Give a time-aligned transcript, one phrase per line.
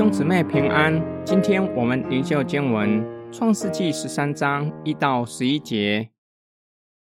[0.00, 6.08] 兄姊妹平安，今天我们灵修经文《创世纪》十三章一到十一节。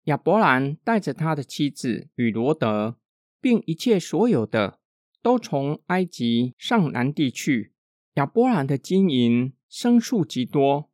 [0.07, 2.97] 亚伯兰带着他的妻子与罗德，
[3.41, 4.81] 并一切所有的，
[5.23, 7.73] 都从埃及上南地去。
[8.15, 10.91] 亚伯兰的金银牲畜极多，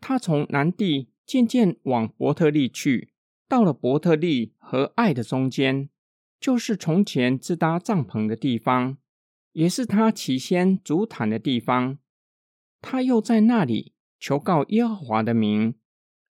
[0.00, 3.12] 他从南地渐渐往伯特利去，
[3.48, 5.90] 到了伯特利和爱的中间，
[6.38, 8.98] 就是从前自搭帐篷的地方。
[9.56, 11.96] 也是他起先主坛的地方，
[12.82, 15.76] 他又在那里求告耶和华的名。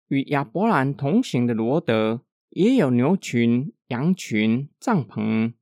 [0.08, 5.54] 与亚伯兰同行的罗德也有牛群、羊群、帐篷，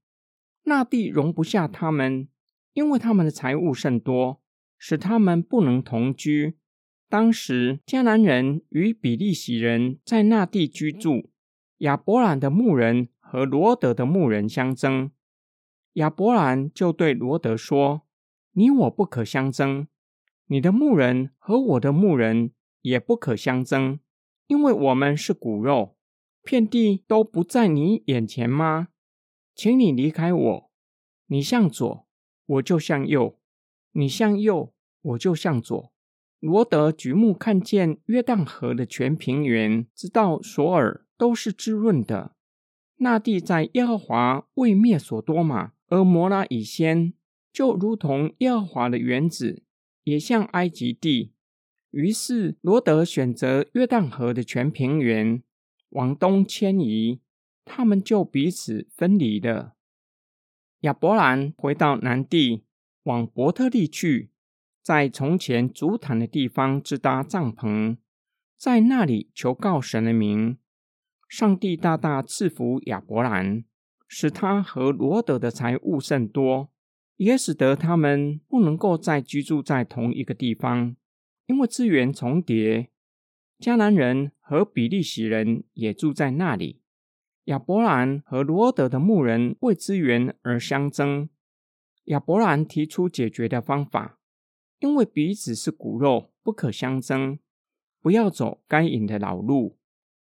[0.64, 2.26] 那地容不下他们，
[2.72, 4.42] 因为他们的财物甚多，
[4.76, 6.58] 使他们不能同居。
[7.08, 11.30] 当时迦南人与比利洗人在那地居住，
[11.78, 15.12] 亚伯兰的牧人和罗德的牧人相争。
[15.94, 18.02] 亚伯兰就对罗德说
[18.54, 19.86] ：“你我不可相争，
[20.46, 24.00] 你的牧人和我的牧人也不可相争，
[24.48, 25.96] 因为我们是骨肉，
[26.42, 28.88] 遍地都不在你眼前吗？
[29.54, 30.70] 请你离开我，
[31.26, 32.06] 你向左，
[32.46, 33.38] 我就向右；
[33.92, 35.92] 你向右，我就向左。”
[36.40, 42.34] 罗德举目看见约旦河的全平原，直到索尔，都是滋润的。
[42.96, 45.72] 那地在耶和华未灭所多玛。
[45.88, 47.12] 而摩拉以先
[47.52, 49.62] 就如同耶和华的原子，
[50.04, 51.32] 也像埃及地。
[51.90, 55.42] 于是罗德选择约旦河的全平原
[55.90, 57.20] 往东迁移，
[57.64, 59.76] 他们就彼此分离了。
[60.80, 62.64] 亚伯兰回到南地，
[63.04, 64.30] 往伯特利去，
[64.82, 67.96] 在从前足坛的地方支搭帐篷，
[68.58, 70.58] 在那里求告神的名。
[71.28, 73.64] 上帝大大赐福亚伯兰。
[74.06, 76.70] 使他和罗德的财物甚多，
[77.16, 80.96] 也使得他们不能够再居住在同一个地方，
[81.46, 82.90] 因为资源重叠。
[83.60, 86.82] 迦南人和比利洗人也住在那里。
[87.44, 91.28] 亚伯兰和罗德的牧人为资源而相争。
[92.04, 94.18] 亚伯兰提出解决的方法，
[94.80, 97.38] 因为彼此是骨肉，不可相争，
[98.00, 99.78] 不要走该隐的老路。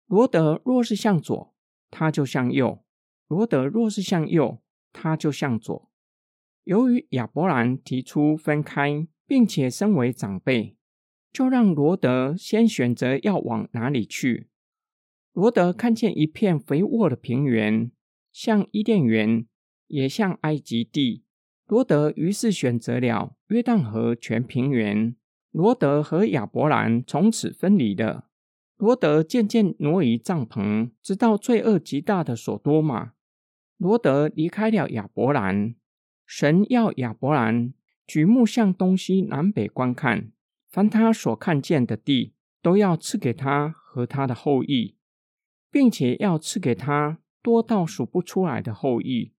[0.06, 1.54] 罗德若是向左，
[1.90, 2.82] 他就向右。
[3.28, 4.60] 罗德若是向右，
[4.92, 5.90] 他就向左。
[6.64, 10.76] 由于亚伯兰提出分开，并且身为长辈，
[11.32, 14.48] 就让罗德先选择要往哪里去。
[15.32, 17.92] 罗德看见一片肥沃的平原，
[18.32, 19.46] 像伊甸园，
[19.86, 21.24] 也像埃及地。
[21.66, 25.14] 罗德于是选择了约旦河全平原。
[25.50, 28.28] 罗德和亚伯兰从此分离了。
[28.76, 33.12] 罗德渐渐挪移帐篷，直到罪恶极大的索多玛。
[33.78, 35.76] 罗德离开了亚伯兰，
[36.26, 37.72] 神要亚伯兰
[38.06, 40.32] 举目向东西南北观看，
[40.68, 44.96] 凡他所看见的地，都要赐给他和他的后裔，
[45.70, 49.32] 并且要赐给他多到数不出来的后裔。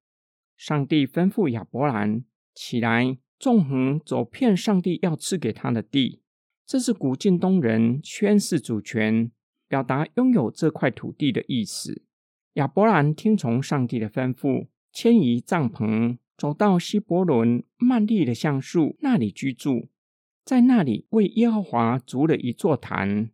[0.56, 2.24] 上帝吩咐亚伯兰
[2.56, 6.22] 起来，纵横走遍上帝要赐给他的地。
[6.66, 9.32] 这是古晋东人宣誓主权，
[9.68, 12.04] 表达拥有这块土地的意思。
[12.54, 19.88] 亚伯兰听从上帝的吩咐，迁移帐篷，走到希伯伦曼利的橡树那里居住，
[20.44, 23.30] 在那里为耶和华筑了一座坛。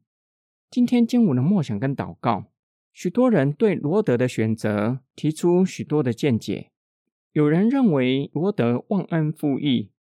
[0.70, 2.46] 今天经文的默想跟祷告，
[2.92, 6.72] 许多人对罗德的选择提出许多的见解。
[7.32, 9.92] 有人认为罗德忘恩负义，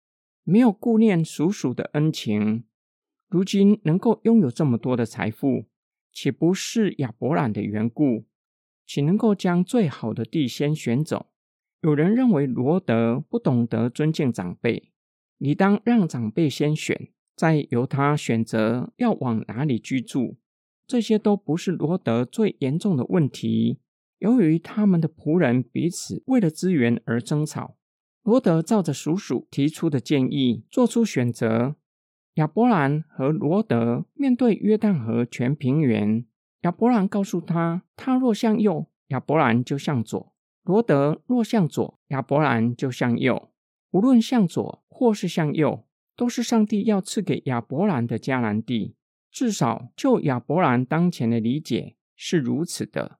[0.44, 2.66] 没有顾念叔叔的恩情，
[3.30, 5.66] 如今能够拥有这么多的财富，
[6.12, 8.26] 岂不是亚伯兰的缘故？
[8.85, 11.28] 岂能够将最好的地先选走？
[11.81, 14.91] 有人认为罗德不懂得尊敬长辈，
[15.38, 20.38] 你当让长辈先选，再由他选择要往哪里居住。
[20.88, 23.79] 这些都不是罗德最严重的问题。
[24.19, 27.76] 由于他们的仆人彼此为了资源而争吵，
[28.23, 31.76] 罗德照着叔叔提出的建议做出选择。
[32.35, 36.26] 亚伯兰和罗德面对约旦河全平原。
[36.66, 40.32] 亚伯兰告诉他：“他若向右，亚伯兰就向左；
[40.64, 43.52] 罗德若向左，亚伯兰就向右。
[43.91, 45.85] 无论向左或是向右，
[46.16, 48.96] 都是上帝要赐给亚伯兰的迦南地。
[49.32, 53.20] 至少就亚伯兰当前的理解是如此的。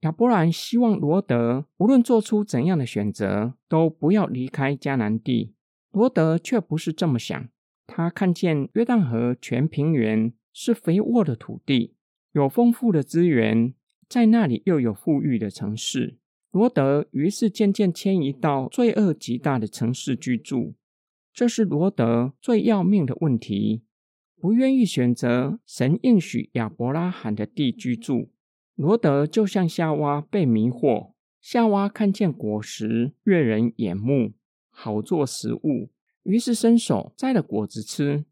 [0.00, 5.54] 亚伯兰希望罗德无论做出怎样的选择，都不要离开迦南地。
[5.92, 7.48] 罗德却不是这么想。
[7.86, 11.94] 他看见约旦河全平原是肥沃的土地。”
[12.32, 13.74] 有丰富的资源，
[14.08, 16.18] 在那里又有富裕的城市。
[16.50, 20.74] 罗德于是渐渐迁移到罪恶极大的城市居住。
[21.32, 23.82] 这是罗德最要命的问题。
[24.38, 28.30] 不愿意选择神应许亚伯拉罕的地居住，
[28.74, 31.12] 罗德就像夏娃被迷惑。
[31.40, 34.32] 夏娃看见果实悦人眼目，
[34.70, 35.90] 好做食物，
[36.24, 38.24] 于是伸手摘了果子吃。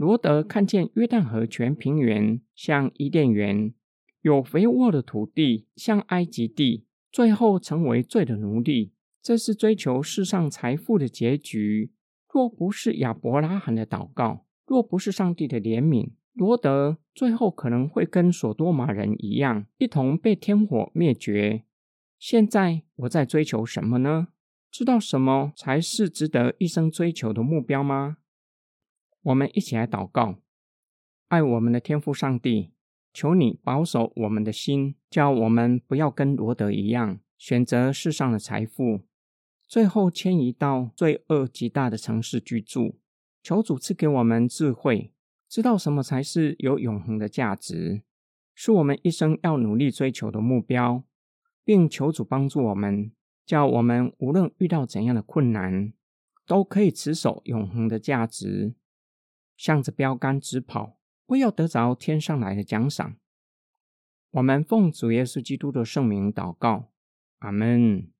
[0.00, 3.74] 罗德看见约旦河全平原像伊甸园，
[4.22, 8.94] 有肥沃的土地像埃及地，最后成为罪的奴隶。
[9.20, 11.92] 这是追求世上财富的结局。
[12.32, 14.46] 若不是亚伯拉罕的祷告。
[14.66, 21.64] 若不是上帝的怜悯，罗德最后可能会跟索多玛人一样，一同被天火灭绝。
[22.18, 24.28] 现在我在追求什么呢？
[24.70, 28.16] 知道什么才是值得一生追求的目标吗？
[29.22, 30.36] 我们一起来祷告：
[31.28, 32.70] 爱我们的天父上帝，
[33.12, 39.02] 求你保守我们的心，叫我们不要跟罗德一样，选择世上的财富，
[39.68, 42.98] 最后迁移到罪恶极大的城市居住。
[43.42, 45.12] 求主赐给我们智慧，
[45.48, 48.02] 知道什么才是有永恒的价值，
[48.54, 51.04] 是我们一生要努力追求的目标，
[51.62, 53.12] 并求主帮助我们，
[53.44, 55.92] 叫我们无论遇到怎样的困难，
[56.46, 58.74] 都可以持守永恒的价值，
[59.60, 60.96] 向着标杆直跑，
[61.26, 63.16] 为要得着天上来的奖赏。
[64.30, 66.92] 我们奉主耶稣基督的圣名祷告，
[67.40, 68.10] 阿门。